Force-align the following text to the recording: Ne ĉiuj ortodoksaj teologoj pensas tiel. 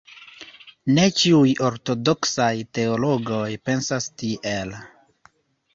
Ne 0.95 1.03
ĉiuj 1.17 1.51
ortodoksaj 1.67 2.49
teologoj 2.79 3.47
pensas 3.69 4.13
tiel. 4.23 4.75